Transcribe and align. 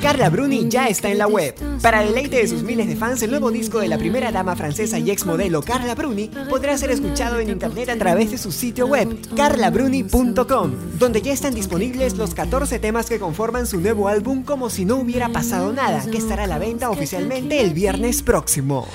Carla 0.00 0.30
Bruni 0.30 0.68
ya 0.68 0.88
está 0.88 1.10
en 1.10 1.18
la 1.18 1.26
web. 1.26 1.54
Para 1.82 2.02
deleite 2.02 2.36
de 2.36 2.48
sus 2.48 2.62
miles 2.62 2.86
de 2.86 2.96
fans, 2.96 3.22
el 3.22 3.30
nuevo 3.30 3.50
disco 3.50 3.80
de 3.80 3.88
la 3.88 3.98
primera 3.98 4.30
dama 4.30 4.54
francesa 4.54 4.98
y 4.98 5.10
ex 5.10 5.26
modelo 5.26 5.62
Carla 5.62 5.94
Bruni 5.94 6.30
podrá 6.48 6.76
ser 6.78 6.90
escuchado 6.90 7.40
en 7.40 7.50
internet 7.50 7.88
a 7.88 7.96
través 7.96 8.30
de 8.30 8.38
su 8.38 8.52
sitio 8.52 8.86
web, 8.86 9.08
carlabruni.com, 9.36 10.72
donde 10.98 11.22
ya 11.22 11.32
están 11.32 11.54
disponibles 11.54 12.16
los 12.16 12.34
14 12.34 12.78
temas 12.78 13.06
que 13.06 13.18
conforman 13.18 13.66
su 13.66 13.80
nuevo 13.80 14.08
álbum 14.08 14.44
Como 14.44 14.70
si 14.70 14.84
no 14.84 14.96
hubiera 14.96 15.30
pasado 15.30 15.72
nada, 15.72 16.02
que 16.10 16.18
estará 16.18 16.44
a 16.44 16.48
la 16.48 16.58
venta 16.58 16.90
oficialmente 16.90 17.60
el 17.60 17.72
viernes 17.74 18.22
próximo. 18.22 18.86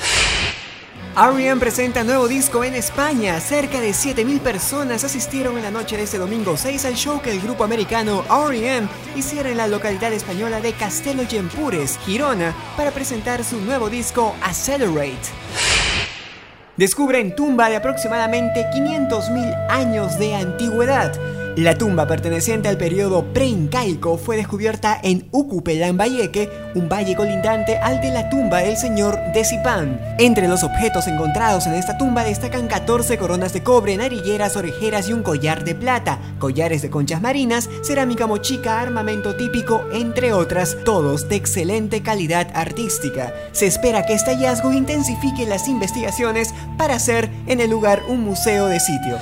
R.E.M. 1.16 1.60
presenta 1.60 2.04
nuevo 2.04 2.28
disco 2.28 2.64
en 2.64 2.74
España. 2.74 3.40
Cerca 3.40 3.80
de 3.80 3.92
7.000 3.92 4.40
personas 4.40 5.04
asistieron 5.04 5.58
en 5.58 5.64
la 5.64 5.70
noche 5.70 5.96
de 5.96 6.02
este 6.04 6.18
domingo 6.18 6.58
6 6.58 6.86
al 6.86 6.96
show 6.96 7.22
que 7.22 7.30
el 7.30 7.40
grupo 7.40 7.64
americano 7.64 8.24
R.E.M. 8.48 8.88
hiciera 9.16 9.52
en 9.52 9.58
la 9.58 9.68
localidad 9.68 10.12
española 10.12 10.60
de 10.60 10.74
Castelo 10.74 11.22
Yempures, 11.22 12.00
Girona, 12.04 12.56
para 12.76 12.90
presentar 12.90 13.44
su 13.44 13.62
nuevo 13.62 13.92
disco 13.92 14.34
Accelerate. 14.42 15.30
Descubren 16.78 17.36
tumba 17.36 17.70
de 17.70 17.76
aproximadamente 17.76 18.66
500.000 18.74 19.68
años 19.70 20.18
de 20.18 20.34
antigüedad. 20.34 21.14
La 21.56 21.76
tumba 21.76 22.08
perteneciente 22.08 22.68
al 22.68 22.78
periodo 22.78 23.32
preincaico 23.32 24.18
fue 24.18 24.38
descubierta 24.38 25.00
en 25.04 25.28
Ucupelambayeque, 25.32 26.50
un 26.74 26.90
valle 26.90 27.16
colindante 27.16 27.78
al 27.78 28.02
de 28.02 28.10
la 28.10 28.28
tumba 28.32 28.62
del 28.62 28.76
señor 28.76 29.20
de 29.36 29.46
Zipán. 29.46 30.02
Entre 30.18 30.48
los 30.48 30.64
objetos 30.64 31.06
encontrados 31.06 31.68
en 31.68 31.76
esta 31.76 31.96
tumba 31.96 32.24
destacan 32.24 32.66
14 32.66 33.20
coronas 33.20 33.54
de 33.54 33.62
cobre, 33.62 33.96
narilleras, 33.98 34.56
orejeras 34.56 35.08
y 35.10 35.14
un 35.14 35.22
collar 35.22 35.64
de 35.64 35.76
plata, 35.76 36.18
collares 36.40 36.82
de 36.82 36.90
conchas 36.90 37.22
marinas, 37.22 37.70
cerámica 37.84 38.26
mochica, 38.26 38.82
armamento 38.82 39.36
típico, 39.36 39.84
entre 39.94 40.34
otras, 40.34 40.78
todos 40.84 41.30
de 41.30 41.36
excelente 41.36 42.02
calidad 42.02 42.48
artística. 42.56 43.32
Se 43.52 43.68
espera 43.68 44.08
que 44.08 44.14
este 44.14 44.32
hallazgo 44.32 44.74
intensifique 44.74 45.46
las 45.46 45.68
investigaciones 45.68 46.52
para 46.80 46.96
hacer 46.96 47.30
en 47.46 47.62
el 47.62 47.70
lugar 47.70 48.02
un 48.08 48.22
museo 48.22 48.66
de 48.66 48.80
sitio. 48.80 49.20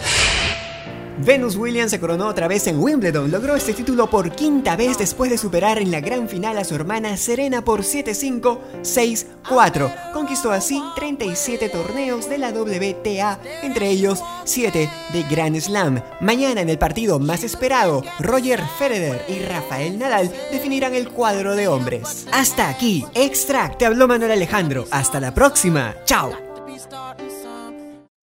Venus 1.24 1.56
Williams 1.56 1.92
se 1.92 2.00
coronó 2.00 2.28
otra 2.28 2.48
vez 2.48 2.66
en 2.68 2.80
Wimbledon. 2.80 3.30
Logró 3.30 3.56
este 3.56 3.74
título 3.74 4.10
por 4.10 4.32
quinta 4.32 4.76
vez 4.76 4.98
después 4.98 5.30
de 5.30 5.38
superar 5.38 5.78
en 5.78 5.92
la 5.92 6.00
gran 6.00 6.28
final 6.28 6.58
a 6.58 6.64
su 6.64 6.74
hermana 6.74 7.16
Serena 7.16 7.64
por 7.64 7.82
7-5, 7.82 8.58
6-4. 8.82 10.14
Conquistó 10.14 10.52
así 10.52 10.82
37 10.96 11.70
torneos 11.70 12.28
de 12.28 12.38
la 12.40 12.50
WTA, 12.50 13.40
entre 13.62 13.90
ellos 13.90 14.24
7 14.46 14.90
de 15.14 15.24
Grand 15.24 15.60
Slam. 15.60 16.02
Mañana 16.22 16.62
en 16.62 16.70
el 16.70 16.80
partido 16.80 17.20
más 17.20 17.44
esperado, 17.44 18.04
Roger 18.20 18.62
Federer 18.80 19.24
y 19.28 19.40
Rafael 19.46 20.00
Nadal 20.00 20.32
definirán 20.52 20.96
el 20.96 21.10
cuadro 21.10 21.56
de 21.56 21.68
hombres. 21.68 22.26
Hasta 22.32 22.68
aquí, 22.68 23.06
Extra, 23.14 23.78
te 23.78 23.86
habló 23.86 24.08
Manuel 24.08 24.32
Alejandro. 24.32 24.86
Hasta 24.92 25.20
la 25.20 25.34
próxima. 25.34 25.96
Chao. 26.06 26.32